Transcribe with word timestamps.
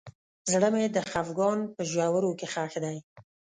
زړه 0.51 0.67
مې 0.73 0.85
د 0.95 0.97
خفګان 1.09 1.59
په 1.75 1.81
ژورو 1.91 2.31
کې 2.39 2.47
ښخ 2.53 2.73
دی. 2.83 2.97